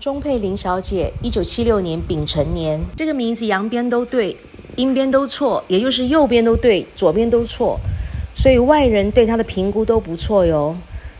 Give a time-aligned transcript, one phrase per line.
[0.00, 4.36] 钟佩玲小姐，一九七六年丙辰年，这个名字阳边都对，
[4.76, 7.80] 阴边都错，也就是右边都对，左边都错，
[8.32, 10.76] 所以外人对她的评估都不错哟，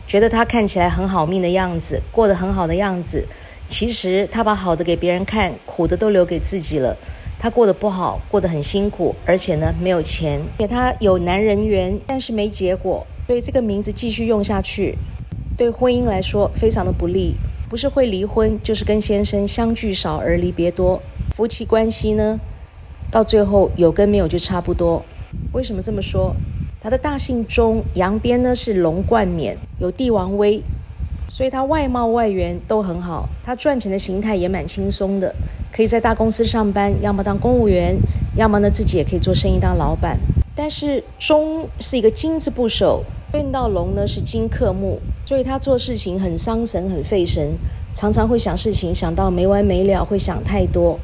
[0.07, 3.27] 觉得她看起来很好命的样子，过得很好的样子。
[3.67, 6.95] 其实她把好的给别人看，苦的都留给自己了。
[7.37, 14.97] 她过得不好，过得很辛苦，而且呢没有钱，给她有男人缘，但是没结果，所以这个名字继续用下去。
[15.57, 17.35] 对婚姻来说非常的不利，
[17.69, 20.99] 不是会离婚，就是跟先生相聚少而离别多。
[21.35, 22.39] 夫妻关系呢，
[23.11, 25.05] 到最后有跟没有就差不多。
[25.53, 26.33] 为什么这么说？
[26.81, 30.63] 他的大姓钟，阳边呢是龙冠冕，有帝王威，
[31.27, 33.29] 所以他外貌外缘都很好。
[33.43, 35.35] 他赚钱的形态也蛮轻松的，
[35.71, 37.95] 可以在大公司上班，要么当公务员，
[38.35, 40.17] 要么呢自己也可以做生意当老板。
[40.55, 43.05] 但是钟是一个金字部首。
[43.31, 47.53] 对应到龙呢是金克木，所以他做事情很伤神、很费神，
[47.93, 50.99] 常常会想事情想到没完没了，会想太多，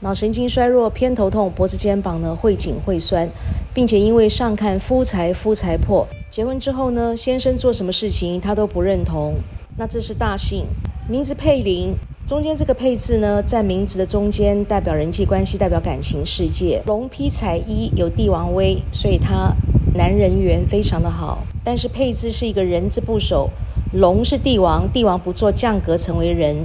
[0.00, 3.28] 脑神经衰弱、偏头痛、脖子肩膀呢会紧会酸，
[3.74, 9.34] 并且因为上看夫财夫财破，结婚之后呢，先生做什么事情他都不认同。
[9.76, 10.66] 那这是大姓，
[11.08, 11.92] 名字配灵，
[12.24, 16.80] 中间这个配字呢，在名字的中间代表人际关系，代表感情世界。
[16.86, 19.52] 龙披彩衣，有帝王威，所以他。
[19.94, 23.50] 男人缘非常的好，但是配置是一个人字部首，
[23.92, 26.56] 龙是帝王，帝王不做降格成为人，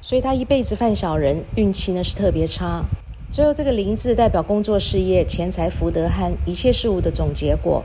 [0.00, 2.84] 所以他一辈子犯小人，运气呢是特别差。
[3.32, 7.82] 最后这个林字代表工作事业、钱财福德和一切事物的总结果，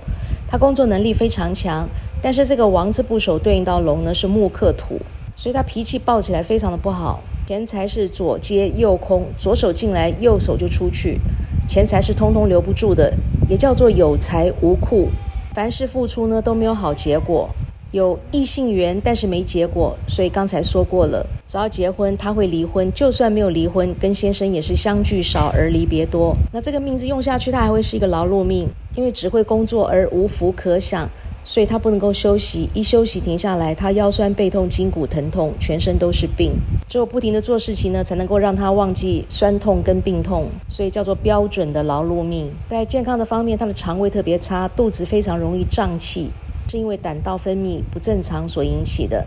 [0.47, 1.89] 他工作能力非常强，
[2.21, 5.01] 但是这个王字部首对应到龙呢是木克土，
[5.35, 7.21] 所以他脾气暴起来非常的不好。
[7.47, 11.19] 钱财是左接右空，左手进来，右手就出去。
[11.67, 13.13] 钱财是通通留不住的，
[13.49, 15.09] 也叫做有财无库。
[15.53, 17.49] 凡事付出呢都没有好结果，
[17.91, 19.97] 有异性缘但是没结果。
[20.07, 26.33] 所以刚才说过了，只要结婚他会离婚，就算没有离婚，跟先生也是相聚少而离别多。
[26.53, 31.09] 那这个命字用下去，他还会是一个劳碌命，因为只会工作而无福可享。
[31.47, 36.51] 所以他不能够休息，一休息停下来，他腰酸背痛、筋骨疼痛，全身都是病。
[36.89, 42.51] 只有不停的做事情呢，才能够让他忘记酸痛跟病痛，所以叫做标准的劳碌命。
[42.69, 46.29] 在健康的方面，他的肠胃特别差，肚子非常容易胀气，
[46.67, 49.25] 是因为胆道分泌不正常所引起的，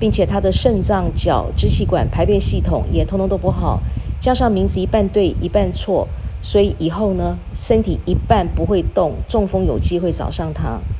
[0.00, 3.80] 并且他的肾脏、脚、支气管、排便系统也通通都不好，
[4.18, 6.08] 加上名字一半对一半错，
[6.42, 10.80] 所以以后呢，身体一半不会动，中风有机会找上他。